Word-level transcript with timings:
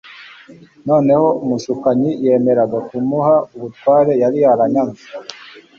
Noneho 0.87 1.27
umushukanyi 1.43 2.09
yemeraga 2.25 2.77
kumuha 2.87 3.35
ubutware 3.55 4.11
yari 4.21 4.37
yaranyaze. 4.45 5.05